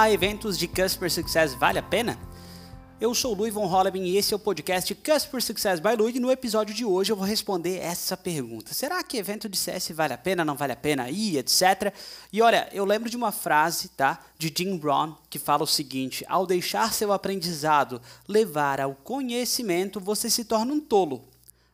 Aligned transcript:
a 0.00 0.10
eventos 0.10 0.56
de 0.56 0.66
Customer 0.66 1.12
Success 1.12 1.52
vale 1.52 1.78
a 1.78 1.82
pena? 1.82 2.18
Eu 2.98 3.14
sou 3.14 3.34
o 3.34 3.36
Louis 3.36 3.52
Von 3.52 3.66
Holleben 3.66 4.06
e 4.06 4.16
esse 4.16 4.32
é 4.32 4.36
o 4.36 4.40
podcast 4.40 4.94
Customer 4.94 5.42
Success 5.42 5.78
by 5.78 5.94
Louis 5.94 6.16
e 6.16 6.18
no 6.18 6.32
episódio 6.32 6.74
de 6.74 6.86
hoje 6.86 7.12
eu 7.12 7.16
vou 7.16 7.26
responder 7.26 7.76
essa 7.80 8.16
pergunta. 8.16 8.72
Será 8.72 9.02
que 9.02 9.18
evento 9.18 9.46
de 9.46 9.58
CS 9.58 9.90
vale 9.90 10.14
a 10.14 10.18
pena, 10.18 10.42
não 10.42 10.56
vale 10.56 10.72
a 10.72 10.76
pena 10.76 11.10
ir, 11.10 11.36
etc? 11.36 11.92
E 12.32 12.40
olha, 12.40 12.66
eu 12.72 12.86
lembro 12.86 13.10
de 13.10 13.16
uma 13.16 13.30
frase, 13.30 13.90
tá, 13.90 14.18
de 14.38 14.50
Jim 14.56 14.78
Brown 14.78 15.16
que 15.28 15.38
fala 15.38 15.64
o 15.64 15.66
seguinte: 15.66 16.24
ao 16.26 16.46
deixar 16.46 16.94
seu 16.94 17.12
aprendizado 17.12 18.00
levar 18.26 18.80
ao 18.80 18.94
conhecimento, 18.94 20.00
você 20.00 20.30
se 20.30 20.46
torna 20.46 20.72
um 20.72 20.80
tolo. 20.80 21.28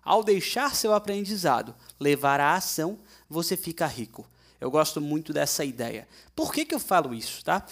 Ao 0.04 0.24
deixar 0.24 0.74
seu 0.74 0.92
aprendizado 0.92 1.72
levar 2.00 2.40
à 2.40 2.56
ação, 2.56 2.98
você 3.30 3.56
fica 3.56 3.86
rico. 3.86 4.26
Eu 4.60 4.68
gosto 4.68 5.00
muito 5.00 5.32
dessa 5.32 5.64
ideia. 5.64 6.08
Por 6.34 6.52
que, 6.52 6.64
que 6.64 6.74
eu 6.74 6.80
falo 6.80 7.14
isso, 7.14 7.44
tá? 7.44 7.64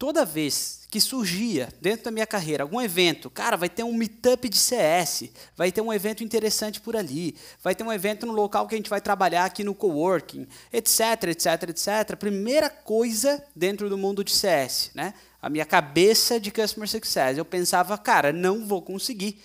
Toda 0.00 0.24
vez 0.24 0.80
que 0.90 0.98
surgia 0.98 1.68
dentro 1.78 2.06
da 2.06 2.10
minha 2.10 2.26
carreira 2.26 2.64
algum 2.64 2.80
evento, 2.80 3.28
cara, 3.28 3.54
vai 3.54 3.68
ter 3.68 3.84
um 3.84 3.92
meetup 3.92 4.48
de 4.48 4.56
CS, 4.56 5.24
vai 5.54 5.70
ter 5.70 5.82
um 5.82 5.92
evento 5.92 6.24
interessante 6.24 6.80
por 6.80 6.96
ali, 6.96 7.36
vai 7.62 7.74
ter 7.74 7.84
um 7.84 7.92
evento 7.92 8.24
no 8.24 8.32
local 8.32 8.66
que 8.66 8.74
a 8.74 8.78
gente 8.78 8.88
vai 8.88 9.02
trabalhar 9.02 9.44
aqui 9.44 9.62
no 9.62 9.74
coworking, 9.74 10.48
etc, 10.72 11.24
etc, 11.24 11.68
etc. 11.68 12.16
Primeira 12.18 12.70
coisa 12.70 13.44
dentro 13.54 13.90
do 13.90 13.98
mundo 13.98 14.24
de 14.24 14.32
CS, 14.32 14.90
né? 14.94 15.12
A 15.40 15.50
minha 15.50 15.66
cabeça 15.66 16.40
de 16.40 16.50
customer 16.50 16.88
success, 16.88 17.36
eu 17.36 17.44
pensava, 17.44 17.96
cara, 17.98 18.32
não 18.32 18.66
vou 18.66 18.80
conseguir 18.80 19.38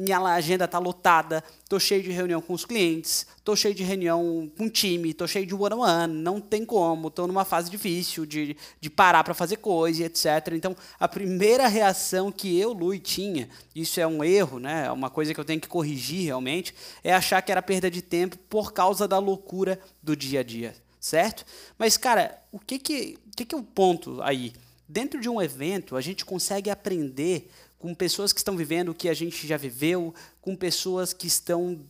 minha 0.00 0.18
agenda 0.18 0.64
está 0.64 0.78
lotada, 0.78 1.44
estou 1.62 1.78
cheio 1.78 2.02
de 2.02 2.10
reunião 2.10 2.40
com 2.40 2.52
os 2.52 2.64
clientes, 2.64 3.26
estou 3.36 3.54
cheio 3.54 3.74
de 3.74 3.82
reunião 3.82 4.50
com 4.56 4.64
o 4.64 4.70
time, 4.70 5.10
estou 5.10 5.28
cheio 5.28 5.46
de 5.46 5.54
one-on-one, 5.54 6.12
não 6.12 6.40
tem 6.40 6.64
como, 6.64 7.08
estou 7.08 7.26
numa 7.26 7.44
fase 7.44 7.70
difícil 7.70 8.24
de, 8.24 8.56
de 8.80 8.90
parar 8.90 9.22
para 9.22 9.34
fazer 9.34 9.56
coisa, 9.56 10.04
etc. 10.04 10.52
Então, 10.52 10.76
a 10.98 11.06
primeira 11.06 11.68
reação 11.68 12.32
que 12.32 12.58
eu, 12.58 12.72
Lui, 12.72 12.98
tinha, 12.98 13.48
isso 13.74 14.00
é 14.00 14.06
um 14.06 14.24
erro, 14.24 14.58
né, 14.58 14.86
é 14.86 14.92
uma 14.92 15.10
coisa 15.10 15.34
que 15.34 15.40
eu 15.40 15.44
tenho 15.44 15.60
que 15.60 15.68
corrigir 15.68 16.24
realmente, 16.24 16.74
é 17.04 17.12
achar 17.12 17.42
que 17.42 17.52
era 17.52 17.62
perda 17.62 17.90
de 17.90 18.02
tempo 18.02 18.38
por 18.48 18.72
causa 18.72 19.06
da 19.06 19.18
loucura 19.18 19.78
do 20.02 20.16
dia 20.16 20.40
a 20.40 20.42
dia, 20.42 20.74
certo? 20.98 21.44
Mas, 21.78 21.96
cara, 21.96 22.40
o 22.50 22.58
que 22.58 22.78
que, 22.78 23.18
que, 23.36 23.44
que 23.44 23.54
é 23.54 23.58
o 23.58 23.62
ponto 23.62 24.20
aí? 24.22 24.52
Dentro 24.88 25.20
de 25.20 25.28
um 25.28 25.40
evento, 25.40 25.94
a 25.94 26.00
gente 26.00 26.24
consegue 26.24 26.68
aprender 26.68 27.48
com 27.80 27.94
pessoas 27.94 28.30
que 28.30 28.38
estão 28.38 28.58
vivendo 28.58 28.90
o 28.90 28.94
que 28.94 29.08
a 29.08 29.14
gente 29.14 29.46
já 29.46 29.56
viveu, 29.56 30.14
com 30.42 30.54
pessoas 30.54 31.14
que 31.14 31.26
estão 31.26 31.80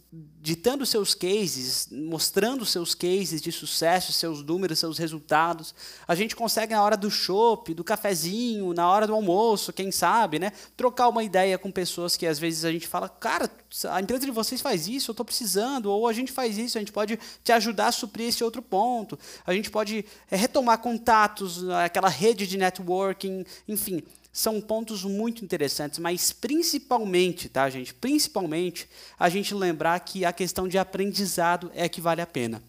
ditando 0.40 0.86
seus 0.86 1.14
cases, 1.14 1.88
mostrando 1.90 2.64
seus 2.64 2.94
cases 2.94 3.42
de 3.42 3.50
sucesso, 3.50 4.12
seus 4.12 4.40
números, 4.40 4.78
seus 4.78 4.98
resultados. 4.98 5.74
A 6.06 6.14
gente 6.14 6.36
consegue 6.36 6.74
na 6.74 6.82
hora 6.82 6.96
do 6.96 7.10
chopp, 7.10 7.74
do 7.74 7.82
cafezinho, 7.82 8.72
na 8.72 8.88
hora 8.88 9.04
do 9.04 9.14
almoço, 9.14 9.72
quem 9.72 9.90
sabe, 9.90 10.38
né, 10.38 10.52
trocar 10.76 11.08
uma 11.08 11.24
ideia 11.24 11.58
com 11.58 11.72
pessoas 11.72 12.16
que 12.16 12.24
às 12.24 12.38
vezes 12.38 12.64
a 12.64 12.70
gente 12.70 12.86
fala, 12.86 13.08
cara, 13.08 13.50
a 13.90 14.00
empresa 14.00 14.24
de 14.24 14.30
vocês 14.30 14.60
faz 14.60 14.86
isso, 14.86 15.10
eu 15.10 15.12
estou 15.12 15.26
precisando, 15.26 15.86
ou 15.86 16.06
a 16.06 16.12
gente 16.12 16.30
faz 16.30 16.56
isso, 16.56 16.78
a 16.78 16.80
gente 16.80 16.92
pode 16.92 17.18
te 17.42 17.50
ajudar 17.50 17.88
a 17.88 17.92
suprir 17.92 18.28
esse 18.28 18.44
outro 18.44 18.62
ponto. 18.62 19.18
A 19.44 19.52
gente 19.52 19.68
pode 19.68 20.04
é, 20.30 20.36
retomar 20.36 20.78
contatos, 20.78 21.68
aquela 21.68 22.08
rede 22.08 22.46
de 22.46 22.56
networking, 22.56 23.44
enfim 23.66 24.04
são 24.32 24.60
pontos 24.60 25.04
muito 25.04 25.44
interessantes, 25.44 25.98
mas 25.98 26.32
principalmente, 26.32 27.48
tá, 27.48 27.68
gente? 27.68 27.92
Principalmente 27.94 28.88
a 29.18 29.28
gente 29.28 29.54
lembrar 29.54 29.98
que 30.00 30.24
a 30.24 30.32
questão 30.32 30.68
de 30.68 30.78
aprendizado 30.78 31.70
é 31.74 31.88
que 31.88 32.00
vale 32.00 32.20
a 32.20 32.26
pena. 32.26 32.62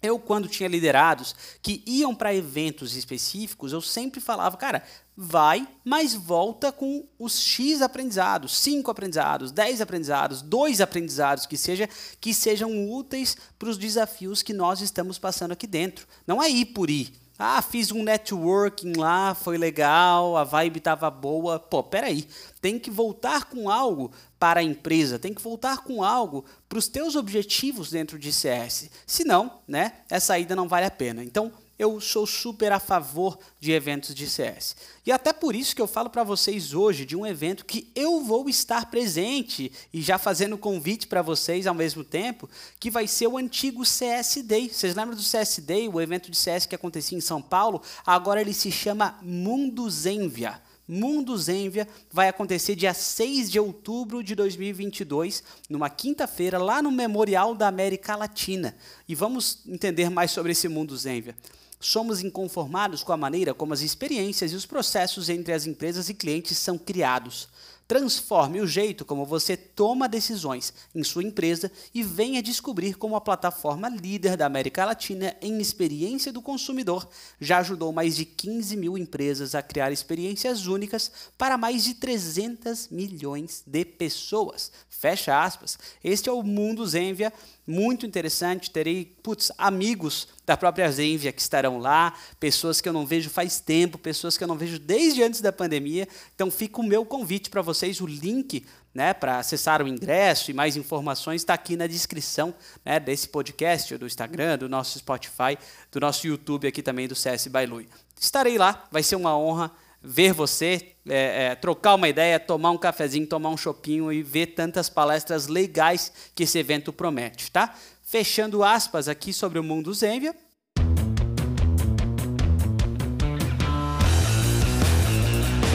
Eu, 0.00 0.18
quando 0.18 0.48
tinha 0.48 0.68
liderados 0.68 1.34
que 1.60 1.82
iam 1.84 2.14
para 2.14 2.34
eventos 2.34 2.94
específicos, 2.94 3.72
eu 3.72 3.80
sempre 3.80 4.20
falava, 4.20 4.56
cara, 4.56 4.84
vai, 5.16 5.66
mas 5.84 6.14
volta 6.14 6.70
com 6.70 7.04
os 7.18 7.40
X 7.40 7.82
aprendizados, 7.82 8.56
cinco 8.56 8.92
aprendizados, 8.92 9.50
dez 9.50 9.80
aprendizados, 9.80 10.40
dois 10.40 10.80
aprendizados 10.80 11.46
que, 11.46 11.56
seja, 11.56 11.88
que 12.20 12.32
sejam 12.32 12.88
úteis 12.88 13.36
para 13.58 13.68
os 13.68 13.76
desafios 13.76 14.40
que 14.40 14.52
nós 14.52 14.80
estamos 14.80 15.18
passando 15.18 15.50
aqui 15.50 15.66
dentro. 15.66 16.06
Não 16.24 16.40
é 16.40 16.48
ir 16.48 16.66
por 16.66 16.88
ir. 16.88 17.12
Ah, 17.38 17.62
fiz 17.62 17.92
um 17.92 18.02
networking 18.02 18.94
lá, 18.96 19.32
foi 19.32 19.56
legal, 19.56 20.36
a 20.36 20.42
vibe 20.42 20.78
estava 20.78 21.08
boa. 21.08 21.60
Pô, 21.60 21.84
peraí, 21.84 22.26
tem 22.60 22.78
que 22.78 22.90
voltar 22.90 23.44
com 23.44 23.70
algo 23.70 24.10
para 24.40 24.58
a 24.58 24.62
empresa, 24.62 25.18
tem 25.18 25.32
que 25.32 25.40
voltar 25.40 25.78
com 25.78 26.02
algo 26.02 26.44
para 26.68 26.78
os 26.78 26.88
teus 26.88 27.14
objetivos 27.14 27.90
dentro 27.90 28.18
de 28.18 28.32
CS. 28.32 28.90
Senão, 29.06 29.60
né, 29.68 29.92
essa 30.10 30.36
ida 30.36 30.56
não 30.56 30.66
vale 30.66 30.86
a 30.86 30.90
pena. 30.90 31.22
Então, 31.22 31.52
eu 31.78 32.00
sou 32.00 32.26
super 32.26 32.72
a 32.72 32.80
favor 32.80 33.38
de 33.60 33.72
eventos 33.72 34.14
de 34.14 34.28
CS. 34.28 34.76
E 35.06 35.12
até 35.12 35.32
por 35.32 35.54
isso 35.54 35.74
que 35.76 35.80
eu 35.80 35.86
falo 35.86 36.10
para 36.10 36.24
vocês 36.24 36.74
hoje 36.74 37.04
de 37.04 37.16
um 37.16 37.26
evento 37.26 37.64
que 37.64 37.90
eu 37.94 38.22
vou 38.22 38.48
estar 38.48 38.90
presente 38.90 39.70
e 39.92 40.02
já 40.02 40.18
fazendo 40.18 40.58
convite 40.58 41.06
para 41.06 41.22
vocês 41.22 41.66
ao 41.66 41.74
mesmo 41.74 42.02
tempo, 42.02 42.48
que 42.80 42.90
vai 42.90 43.06
ser 43.06 43.28
o 43.28 43.38
antigo 43.38 43.84
CS 43.84 44.42
Day. 44.44 44.68
Vocês 44.68 44.94
lembram 44.94 45.16
do 45.16 45.22
CS 45.22 45.60
Day, 45.60 45.88
o 45.88 46.00
evento 46.00 46.30
de 46.30 46.36
CS 46.36 46.66
que 46.66 46.74
acontecia 46.74 47.16
em 47.16 47.20
São 47.20 47.40
Paulo? 47.40 47.80
Agora 48.04 48.40
ele 48.40 48.52
se 48.52 48.72
chama 48.72 49.18
Mundo 49.22 49.88
Zenvia. 49.88 50.60
Mundo 50.88 51.36
Zenvia 51.36 51.86
vai 52.10 52.28
acontecer 52.28 52.74
dia 52.74 52.94
6 52.94 53.50
de 53.50 53.60
outubro 53.60 54.22
de 54.22 54.34
2022, 54.34 55.42
numa 55.68 55.90
quinta-feira, 55.90 56.58
lá 56.58 56.80
no 56.80 56.90
Memorial 56.90 57.54
da 57.54 57.68
América 57.68 58.16
Latina. 58.16 58.74
E 59.06 59.14
vamos 59.14 59.58
entender 59.66 60.08
mais 60.08 60.30
sobre 60.30 60.52
esse 60.52 60.66
Mundo 60.66 60.96
Zenvia 60.96 61.36
somos 61.80 62.22
inconformados 62.22 63.02
com 63.02 63.12
a 63.12 63.16
maneira 63.16 63.54
como 63.54 63.72
as 63.72 63.82
experiências 63.82 64.52
e 64.52 64.56
os 64.56 64.66
processos 64.66 65.28
entre 65.28 65.52
as 65.52 65.66
empresas 65.66 66.08
e 66.08 66.14
clientes 66.14 66.58
são 66.58 66.76
criados. 66.76 67.48
Transforme 67.88 68.60
o 68.60 68.66
jeito 68.66 69.02
como 69.02 69.24
você 69.24 69.56
toma 69.56 70.06
decisões 70.06 70.74
em 70.94 71.02
sua 71.02 71.22
empresa 71.22 71.72
e 71.94 72.02
venha 72.02 72.42
descobrir 72.42 72.98
como 72.98 73.16
a 73.16 73.20
plataforma 73.20 73.88
líder 73.88 74.36
da 74.36 74.44
América 74.44 74.84
Latina 74.84 75.34
em 75.40 75.58
experiência 75.58 76.30
do 76.30 76.42
consumidor 76.42 77.08
já 77.40 77.60
ajudou 77.60 77.90
mais 77.90 78.14
de 78.14 78.26
15 78.26 78.76
mil 78.76 78.98
empresas 78.98 79.54
a 79.54 79.62
criar 79.62 79.90
experiências 79.90 80.66
únicas 80.66 81.10
para 81.38 81.56
mais 81.56 81.82
de 81.82 81.94
300 81.94 82.88
milhões 82.90 83.62
de 83.66 83.86
pessoas. 83.86 84.70
Fecha 84.90 85.42
aspas. 85.42 85.78
Este 86.04 86.28
é 86.28 86.32
o 86.32 86.42
Mundo 86.42 86.86
Zenvia 86.86 87.32
muito 87.68 88.06
interessante. 88.06 88.70
Terei 88.70 89.04
putz, 89.22 89.52
amigos 89.58 90.26
da 90.46 90.56
própria 90.56 90.90
Zenvia 90.90 91.30
que 91.30 91.40
estarão 91.40 91.78
lá, 91.78 92.14
pessoas 92.40 92.80
que 92.80 92.88
eu 92.88 92.92
não 92.92 93.06
vejo 93.06 93.28
faz 93.28 93.60
tempo, 93.60 93.98
pessoas 93.98 94.38
que 94.38 94.42
eu 94.42 94.48
não 94.48 94.56
vejo 94.56 94.78
desde 94.78 95.22
antes 95.22 95.42
da 95.42 95.52
pandemia. 95.52 96.08
Então 96.34 96.50
fica 96.50 96.80
o 96.80 96.84
meu 96.84 97.04
convite 97.04 97.50
para 97.50 97.60
vocês, 97.60 98.00
o 98.00 98.06
link 98.06 98.64
né, 98.94 99.12
para 99.12 99.38
acessar 99.38 99.82
o 99.82 99.86
ingresso 99.86 100.50
e 100.50 100.54
mais 100.54 100.76
informações 100.76 101.42
está 101.42 101.54
aqui 101.54 101.76
na 101.76 101.86
descrição 101.86 102.54
né, 102.84 102.98
desse 102.98 103.28
podcast, 103.28 103.96
do 103.96 104.06
Instagram, 104.06 104.58
do 104.58 104.68
nosso 104.68 104.98
Spotify, 104.98 105.58
do 105.92 106.00
nosso 106.00 106.26
YouTube 106.26 106.66
aqui 106.66 106.82
também 106.82 107.06
do 107.06 107.14
CS 107.14 107.46
Bailui. 107.48 107.86
Estarei 108.18 108.56
lá, 108.58 108.88
vai 108.90 109.02
ser 109.02 109.16
uma 109.16 109.38
honra 109.38 109.70
ver 110.02 110.32
você, 110.32 110.94
é, 111.08 111.46
é, 111.46 111.54
trocar 111.54 111.94
uma 111.94 112.08
ideia, 112.08 112.38
tomar 112.38 112.70
um 112.70 112.78
cafezinho, 112.78 113.26
tomar 113.26 113.50
um 113.50 113.56
chopinho 113.56 114.12
e 114.12 114.22
ver 114.22 114.48
tantas 114.48 114.88
palestras 114.88 115.46
legais 115.46 116.12
que 116.34 116.44
esse 116.44 116.58
evento 116.58 116.92
promete, 116.92 117.50
tá? 117.50 117.74
Fechando 118.02 118.62
aspas 118.62 119.08
aqui 119.08 119.32
sobre 119.32 119.58
o 119.58 119.62
mundo 119.62 119.92
Zenvia. 119.92 120.34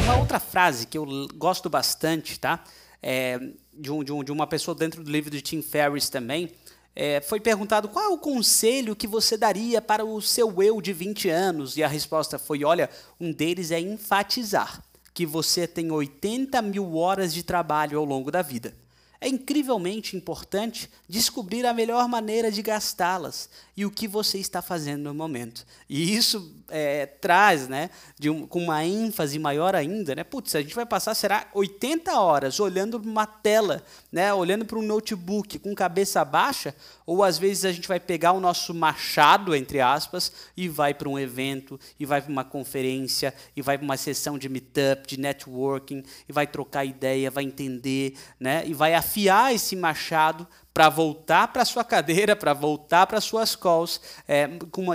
Uma 0.03 0.17
outra 0.17 0.39
frase 0.39 0.87
que 0.87 0.97
eu 0.97 1.05
gosto 1.35 1.69
bastante, 1.69 2.39
tá? 2.39 2.63
É, 3.01 3.39
de, 3.73 3.91
um, 3.91 4.03
de, 4.03 4.11
um, 4.13 4.23
de 4.23 4.31
uma 4.31 4.47
pessoa 4.47 4.73
dentro 4.73 5.03
do 5.03 5.11
livro 5.11 5.29
de 5.29 5.41
Tim 5.41 5.61
Ferriss 5.61 6.09
também, 6.09 6.51
é, 6.95 7.21
foi 7.21 7.39
perguntado 7.39 7.89
qual 7.89 8.05
é 8.05 8.07
o 8.07 8.17
conselho 8.17 8.95
que 8.95 9.07
você 9.07 9.35
daria 9.35 9.81
para 9.81 10.05
o 10.05 10.21
seu 10.21 10.61
eu 10.61 10.81
de 10.81 10.93
20 10.93 11.29
anos, 11.29 11.77
e 11.77 11.83
a 11.83 11.87
resposta 11.87 12.37
foi: 12.37 12.63
olha, 12.63 12.89
um 13.19 13.31
deles 13.31 13.71
é 13.71 13.79
enfatizar 13.79 14.83
que 15.13 15.25
você 15.25 15.67
tem 15.67 15.91
80 15.91 16.61
mil 16.61 16.95
horas 16.95 17.33
de 17.33 17.43
trabalho 17.43 17.99
ao 17.99 18.05
longo 18.05 18.31
da 18.31 18.41
vida. 18.41 18.75
É 19.23 19.29
incrivelmente 19.29 20.17
importante 20.17 20.89
descobrir 21.07 21.65
a 21.65 21.73
melhor 21.73 22.09
maneira 22.09 22.51
de 22.51 22.61
gastá-las 22.61 23.49
e 23.75 23.85
o 23.85 23.89
que 23.89 24.05
você 24.05 24.37
está 24.37 24.61
fazendo 24.61 25.03
no 25.03 25.13
momento. 25.13 25.65
E 25.89 26.13
isso 26.13 26.53
é, 26.69 27.05
traz, 27.05 27.67
né, 27.67 27.89
um, 28.25 28.45
com 28.45 28.59
uma 28.59 28.83
ênfase 28.83 29.39
maior 29.39 29.75
ainda, 29.75 30.13
né? 30.15 30.23
Putz, 30.23 30.55
a 30.55 30.61
gente 30.61 30.75
vai 30.75 30.85
passar, 30.85 31.15
será 31.15 31.47
80 31.53 32.19
horas 32.19 32.59
olhando 32.59 32.99
para 32.99 33.09
uma 33.09 33.25
tela, 33.25 33.83
né, 34.11 34.33
olhando 34.33 34.65
para 34.65 34.77
um 34.77 34.81
notebook 34.81 35.57
com 35.59 35.73
cabeça 35.73 36.25
baixa, 36.25 36.75
ou 37.05 37.23
às 37.23 37.37
vezes 37.37 37.65
a 37.65 37.71
gente 37.71 37.87
vai 37.87 37.99
pegar 37.99 38.33
o 38.33 38.39
nosso 38.39 38.73
machado, 38.73 39.55
entre 39.55 39.79
aspas, 39.79 40.31
e 40.55 40.67
vai 40.67 40.93
para 40.93 41.09
um 41.09 41.17
evento, 41.17 41.79
e 41.99 42.05
vai 42.05 42.21
para 42.21 42.31
uma 42.31 42.43
conferência, 42.43 43.33
e 43.55 43.61
vai 43.61 43.77
para 43.77 43.85
uma 43.85 43.97
sessão 43.97 44.37
de 44.37 44.49
meetup, 44.49 45.07
de 45.07 45.19
networking, 45.19 46.03
e 46.27 46.33
vai 46.33 46.45
trocar 46.45 46.85
ideia, 46.85 47.31
vai 47.31 47.43
entender, 47.43 48.15
né, 48.39 48.63
e 48.65 48.73
vai 48.73 48.93
afiar 49.13 49.53
esse 49.53 49.75
machado 49.75 50.47
para 50.73 50.89
voltar 50.89 51.47
para 51.49 51.63
sua 51.63 51.83
cadeira, 51.83 52.35
para 52.35 52.51
voltar 52.51 53.05
para 53.05 53.21
suas 53.21 53.55
calls 53.55 54.01
é, 54.27 54.47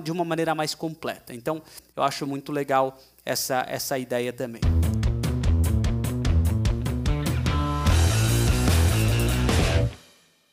de 0.02 0.10
uma 0.10 0.24
maneira 0.24 0.56
mais 0.56 0.74
completa. 0.74 1.32
Então, 1.32 1.62
eu 1.94 2.02
acho 2.02 2.26
muito 2.26 2.50
legal 2.50 2.98
essa, 3.24 3.64
essa 3.68 3.96
ideia 3.96 4.32
também. 4.32 4.60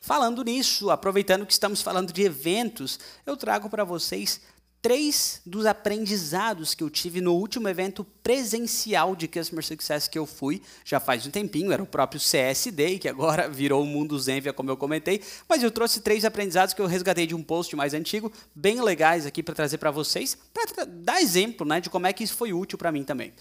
Falando 0.00 0.44
nisso, 0.44 0.88
aproveitando 0.88 1.44
que 1.44 1.52
estamos 1.52 1.82
falando 1.82 2.12
de 2.12 2.22
eventos, 2.22 3.00
eu 3.26 3.36
trago 3.36 3.68
para 3.68 3.82
vocês 3.82 4.40
três 4.80 5.40
dos 5.44 5.66
aprendizados 5.66 6.74
que 6.74 6.82
eu 6.84 6.88
tive 6.88 7.20
no 7.20 7.34
último 7.34 7.68
evento 7.68 8.04
presencial 8.22 9.16
de 9.16 9.26
Customer 9.26 9.64
Success 9.64 10.06
que 10.06 10.18
eu 10.18 10.26
fui, 10.26 10.62
já 10.84 11.00
faz 11.00 11.26
um 11.26 11.30
tempinho, 11.30 11.72
era 11.72 11.82
o 11.82 11.86
próprio 11.86 12.20
CS 12.20 12.68
Day, 12.72 12.98
que 12.98 13.08
agora 13.08 13.48
virou 13.50 13.82
o 13.82 13.86
mundo 13.86 14.18
Zenvia, 14.18 14.52
como 14.52 14.70
eu 14.70 14.76
comentei, 14.76 15.20
mas 15.48 15.62
eu 15.62 15.70
trouxe 15.70 16.00
três 16.00 16.24
aprendizados 16.24 16.72
que 16.72 16.80
eu 16.80 16.86
resgatei 16.86 17.26
de 17.26 17.34
um 17.34 17.42
post 17.42 17.74
mais 17.74 17.94
antigo, 17.94 18.32
bem 18.54 18.80
legais 18.80 19.26
aqui 19.26 19.42
para 19.42 19.54
trazer 19.54 19.78
para 19.78 19.90
vocês, 19.90 20.36
para 20.54 20.84
dar 20.84 21.20
exemplo 21.20 21.66
né, 21.66 21.80
de 21.80 21.90
como 21.90 22.06
é 22.06 22.12
que 22.12 22.22
isso 22.22 22.36
foi 22.36 22.52
útil 22.52 22.78
para 22.78 22.92
mim 22.92 23.02
também. 23.02 23.32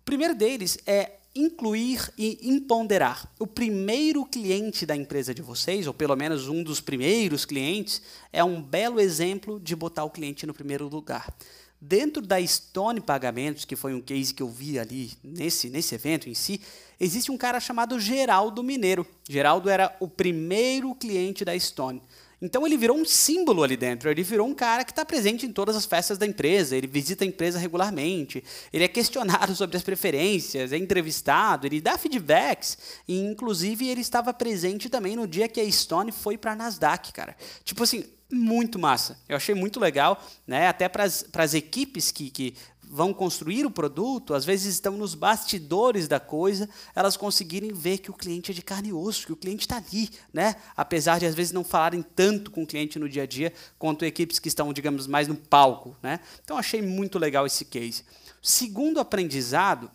O 0.00 0.04
primeiro 0.04 0.34
deles 0.34 0.78
é 0.86 1.19
incluir 1.34 2.12
e 2.18 2.38
imponderar. 2.42 3.30
O 3.38 3.46
primeiro 3.46 4.24
cliente 4.24 4.84
da 4.84 4.96
empresa 4.96 5.32
de 5.32 5.42
vocês, 5.42 5.86
ou 5.86 5.94
pelo 5.94 6.16
menos 6.16 6.48
um 6.48 6.62
dos 6.62 6.80
primeiros 6.80 7.44
clientes, 7.44 8.02
é 8.32 8.42
um 8.42 8.60
belo 8.60 9.00
exemplo 9.00 9.60
de 9.60 9.76
botar 9.76 10.04
o 10.04 10.10
cliente 10.10 10.46
no 10.46 10.54
primeiro 10.54 10.88
lugar. 10.88 11.32
Dentro 11.80 12.20
da 12.20 12.44
Stone 12.46 13.00
Pagamentos, 13.00 13.64
que 13.64 13.74
foi 13.74 13.94
um 13.94 14.02
case 14.02 14.34
que 14.34 14.42
eu 14.42 14.50
vi 14.50 14.78
ali 14.78 15.12
nesse, 15.24 15.70
nesse 15.70 15.94
evento 15.94 16.28
em 16.28 16.34
si, 16.34 16.60
existe 16.98 17.30
um 17.30 17.38
cara 17.38 17.58
chamado 17.58 17.98
Geraldo 17.98 18.62
Mineiro. 18.62 19.06
Geraldo 19.26 19.70
era 19.70 19.96
o 19.98 20.06
primeiro 20.06 20.94
cliente 20.94 21.42
da 21.42 21.58
Stone. 21.58 22.02
Então 22.42 22.66
ele 22.66 22.76
virou 22.76 22.96
um 22.96 23.04
símbolo 23.04 23.62
ali 23.62 23.76
dentro, 23.76 24.10
ele 24.10 24.22
virou 24.22 24.46
um 24.48 24.54
cara 24.54 24.84
que 24.84 24.92
está 24.92 25.04
presente 25.04 25.44
em 25.44 25.52
todas 25.52 25.76
as 25.76 25.84
festas 25.84 26.16
da 26.16 26.26
empresa, 26.26 26.74
ele 26.74 26.86
visita 26.86 27.22
a 27.22 27.26
empresa 27.26 27.58
regularmente, 27.58 28.42
ele 28.72 28.84
é 28.84 28.88
questionado 28.88 29.54
sobre 29.56 29.76
as 29.76 29.82
preferências, 29.82 30.72
é 30.72 30.78
entrevistado, 30.78 31.66
ele 31.66 31.80
dá 31.80 31.98
feedbacks, 31.98 32.78
e 33.06 33.18
inclusive 33.18 33.86
ele 33.88 34.00
estava 34.00 34.32
presente 34.32 34.88
também 34.88 35.16
no 35.16 35.26
dia 35.26 35.48
que 35.48 35.60
a 35.60 35.70
Stone 35.70 36.12
foi 36.12 36.38
para 36.38 36.52
a 36.52 36.56
Nasdaq, 36.56 37.12
cara. 37.12 37.36
Tipo 37.62 37.82
assim, 37.82 38.04
muito 38.32 38.78
massa. 38.78 39.18
Eu 39.28 39.36
achei 39.36 39.54
muito 39.54 39.80
legal, 39.80 40.22
né? 40.46 40.68
Até 40.68 40.88
para 40.88 41.04
as 41.04 41.54
equipes 41.54 42.10
que, 42.10 42.30
que 42.30 42.54
vão 42.92 43.14
construir 43.14 43.64
o 43.64 43.70
produto, 43.70 44.34
às 44.34 44.44
vezes 44.44 44.74
estão 44.74 44.96
nos 44.96 45.14
bastidores 45.14 46.08
da 46.08 46.18
coisa, 46.18 46.68
elas 46.92 47.16
conseguirem 47.16 47.72
ver 47.72 47.98
que 47.98 48.10
o 48.10 48.14
cliente 48.14 48.50
é 48.50 48.54
de 48.54 48.62
carne 48.62 48.88
e 48.88 48.92
osso, 48.92 49.26
que 49.26 49.32
o 49.32 49.36
cliente 49.36 49.60
está 49.60 49.76
ali, 49.76 50.10
né? 50.32 50.56
Apesar 50.76 51.20
de 51.20 51.26
às 51.26 51.34
vezes 51.36 51.52
não 51.52 51.62
falarem 51.62 52.02
tanto 52.02 52.50
com 52.50 52.64
o 52.64 52.66
cliente 52.66 52.98
no 52.98 53.08
dia 53.08 53.22
a 53.22 53.26
dia, 53.26 53.52
quanto 53.78 54.04
equipes 54.04 54.40
que 54.40 54.48
estão, 54.48 54.72
digamos, 54.72 55.06
mais 55.06 55.28
no 55.28 55.36
palco, 55.36 55.96
né? 56.02 56.18
Então 56.42 56.58
achei 56.58 56.82
muito 56.82 57.16
legal 57.16 57.46
esse 57.46 57.64
case. 57.64 58.02
Segundo 58.42 58.98
aprendizado, 58.98 59.88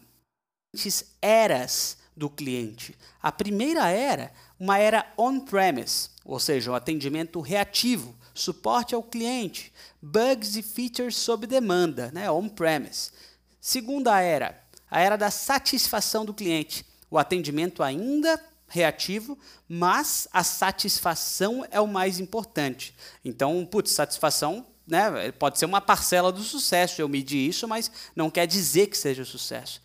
eras 1.21 1.97
do 2.15 2.29
cliente. 2.29 2.95
A 3.21 3.29
primeira 3.29 3.89
era, 3.89 4.31
uma 4.57 4.77
era 4.77 5.11
on-premise, 5.17 6.11
ou 6.23 6.39
seja, 6.39 6.71
um 6.71 6.75
atendimento 6.75 7.41
reativo, 7.41 8.15
suporte 8.35 8.93
ao 8.93 9.01
cliente, 9.01 9.73
bugs 10.01 10.55
e 10.55 10.61
features 10.61 11.15
sob 11.15 11.47
demanda, 11.47 12.11
né, 12.13 12.29
on-premise. 12.29 13.11
Segunda 13.59 14.19
era, 14.21 14.61
a 14.91 14.99
era 14.99 15.15
da 15.15 15.31
satisfação 15.31 16.23
do 16.23 16.33
cliente, 16.33 16.85
o 17.09 17.17
atendimento 17.17 17.81
ainda 17.81 18.39
reativo, 18.67 19.39
mas 19.67 20.27
a 20.31 20.43
satisfação 20.43 21.65
é 21.71 21.79
o 21.79 21.87
mais 21.87 22.19
importante. 22.19 22.93
Então, 23.23 23.65
putz, 23.65 23.91
satisfação 23.91 24.65
né, 24.85 25.31
pode 25.31 25.57
ser 25.57 25.65
uma 25.65 25.81
parcela 25.81 26.31
do 26.31 26.43
sucesso, 26.43 27.01
eu 27.01 27.09
medi 27.09 27.47
isso, 27.47 27.67
mas 27.67 27.89
não 28.15 28.29
quer 28.29 28.45
dizer 28.45 28.87
que 28.87 28.97
seja 28.97 29.25
sucesso. 29.25 29.81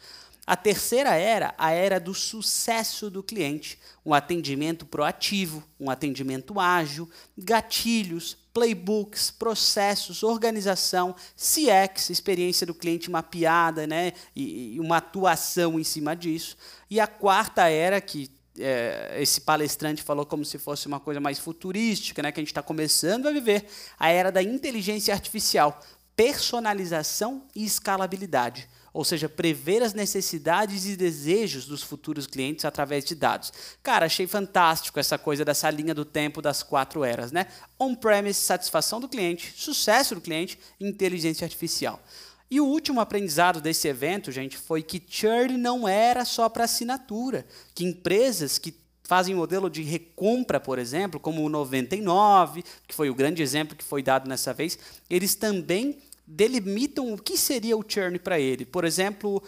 A 0.46 0.56
terceira 0.56 1.14
era 1.14 1.54
a 1.56 1.70
era 1.70 2.00
do 2.00 2.12
sucesso 2.12 3.08
do 3.08 3.22
cliente, 3.22 3.78
um 4.04 4.12
atendimento 4.12 4.84
proativo, 4.84 5.62
um 5.78 5.88
atendimento 5.88 6.58
ágil, 6.58 7.08
gatilhos, 7.38 8.36
playbooks, 8.52 9.30
processos, 9.30 10.22
organização, 10.22 11.14
CX, 11.36 12.10
experiência 12.10 12.66
do 12.66 12.74
cliente 12.74 13.10
mapeada, 13.10 13.86
né, 13.86 14.12
e, 14.34 14.74
e 14.74 14.80
uma 14.80 14.96
atuação 14.98 15.78
em 15.78 15.84
cima 15.84 16.14
disso. 16.16 16.56
E 16.90 16.98
a 16.98 17.06
quarta 17.06 17.68
era 17.68 18.00
que 18.00 18.30
é, 18.58 19.16
esse 19.18 19.40
palestrante 19.40 20.02
falou 20.02 20.26
como 20.26 20.44
se 20.44 20.58
fosse 20.58 20.86
uma 20.86 21.00
coisa 21.00 21.20
mais 21.20 21.38
futurística, 21.38 22.22
né, 22.22 22.32
que 22.32 22.40
a 22.40 22.42
gente 22.42 22.50
está 22.50 22.62
começando 22.62 23.26
a 23.26 23.32
viver, 23.32 23.66
a 23.98 24.10
era 24.10 24.30
da 24.30 24.42
inteligência 24.42 25.14
artificial, 25.14 25.80
personalização 26.16 27.46
e 27.54 27.64
escalabilidade 27.64 28.68
ou 28.92 29.04
seja, 29.04 29.28
prever 29.28 29.82
as 29.82 29.94
necessidades 29.94 30.86
e 30.86 30.96
desejos 30.96 31.66
dos 31.66 31.82
futuros 31.82 32.26
clientes 32.26 32.64
através 32.64 33.04
de 33.04 33.14
dados. 33.14 33.52
Cara, 33.82 34.06
achei 34.06 34.26
fantástico 34.26 34.98
essa 34.98 35.16
coisa 35.16 35.44
dessa 35.44 35.70
linha 35.70 35.94
do 35.94 36.04
tempo 36.04 36.42
das 36.42 36.62
quatro 36.62 37.04
eras, 37.04 37.30
né? 37.30 37.46
On-premise, 37.78 38.40
satisfação 38.40 39.00
do 39.00 39.08
cliente, 39.08 39.54
sucesso 39.56 40.14
do 40.14 40.20
cliente, 40.20 40.58
inteligência 40.80 41.44
artificial. 41.44 42.02
E 42.50 42.60
o 42.60 42.66
último 42.66 43.00
aprendizado 43.00 43.60
desse 43.60 43.86
evento, 43.86 44.32
gente, 44.32 44.56
foi 44.56 44.82
que 44.82 45.00
churn 45.06 45.56
não 45.56 45.86
era 45.86 46.24
só 46.24 46.48
para 46.48 46.64
assinatura, 46.64 47.46
que 47.72 47.84
empresas 47.84 48.58
que 48.58 48.74
fazem 49.10 49.34
modelo 49.34 49.68
de 49.68 49.82
recompra, 49.82 50.60
por 50.60 50.78
exemplo, 50.78 51.18
como 51.18 51.44
o 51.44 51.48
99, 51.48 52.62
que 52.86 52.94
foi 52.94 53.10
o 53.10 53.14
grande 53.14 53.42
exemplo 53.42 53.74
que 53.74 53.82
foi 53.82 54.04
dado 54.04 54.28
nessa 54.28 54.54
vez, 54.54 54.78
eles 55.10 55.34
também 55.34 55.98
delimitam 56.32 57.12
o 57.12 57.18
que 57.18 57.36
seria 57.36 57.76
o 57.76 57.84
churn 57.86 58.16
para 58.18 58.38
ele. 58.38 58.64
Por 58.64 58.84
exemplo, 58.84 59.42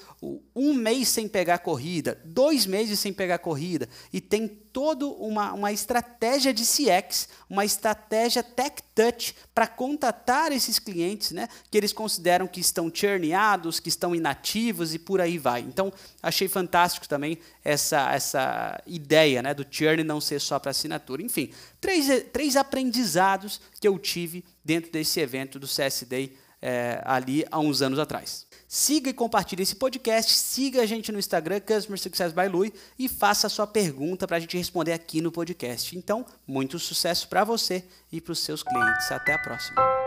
um 0.54 0.74
mês 0.74 1.08
sem 1.08 1.28
pegar 1.28 1.58
corrida, 1.58 2.20
dois 2.24 2.66
meses 2.66 2.98
sem 2.98 3.12
pegar 3.12 3.38
corrida, 3.38 3.88
e 4.12 4.20
tem 4.20 4.48
toda 4.48 5.06
uma, 5.06 5.52
uma 5.52 5.70
estratégia 5.72 6.52
de 6.52 6.64
CX, 6.64 7.28
uma 7.48 7.64
estratégia 7.64 8.42
tech 8.42 8.82
touch 8.96 9.36
para 9.54 9.68
contatar 9.68 10.50
esses 10.50 10.80
clientes, 10.80 11.30
né, 11.30 11.48
que 11.70 11.78
eles 11.78 11.92
consideram 11.92 12.48
que 12.48 12.60
estão 12.60 12.90
churneados, 12.92 13.78
que 13.78 13.88
estão 13.88 14.12
inativos 14.12 14.92
e 14.92 14.98
por 14.98 15.20
aí 15.20 15.38
vai. 15.38 15.60
Então, 15.60 15.92
achei 16.20 16.48
fantástico 16.48 17.08
também 17.08 17.38
essa, 17.64 18.12
essa 18.12 18.82
ideia 18.86 19.40
né, 19.40 19.54
do 19.54 19.64
churn 19.70 20.02
não 20.02 20.20
ser 20.20 20.40
só 20.40 20.58
para 20.58 20.72
assinatura. 20.72 21.22
Enfim, 21.22 21.52
três, 21.80 22.08
três 22.32 22.56
aprendizados 22.56 23.60
que 23.80 23.86
eu 23.86 23.96
tive 24.00 24.44
dentro 24.64 24.90
desse 24.90 25.20
evento 25.20 25.60
do 25.60 25.68
CS 25.68 26.04
Day 26.08 26.42
é, 26.62 27.02
ali 27.04 27.44
há 27.50 27.58
uns 27.58 27.82
anos 27.82 27.98
atrás. 27.98 28.46
Siga 28.68 29.10
e 29.10 29.12
compartilhe 29.12 29.62
esse 29.62 29.76
podcast, 29.76 30.32
siga 30.32 30.80
a 30.80 30.86
gente 30.86 31.12
no 31.12 31.18
Instagram, 31.18 31.60
Customer 31.60 31.98
Success 31.98 32.32
by 32.32 32.48
Lui, 32.48 32.72
e 32.98 33.06
faça 33.06 33.46
a 33.46 33.50
sua 33.50 33.66
pergunta 33.66 34.26
para 34.26 34.38
a 34.38 34.40
gente 34.40 34.56
responder 34.56 34.94
aqui 34.94 35.20
no 35.20 35.30
podcast. 35.30 35.94
Então, 35.94 36.24
muito 36.46 36.78
sucesso 36.78 37.28
para 37.28 37.44
você 37.44 37.84
e 38.10 38.18
para 38.18 38.32
os 38.32 38.38
seus 38.38 38.62
clientes. 38.62 39.12
Até 39.12 39.34
a 39.34 39.38
próxima. 39.38 40.01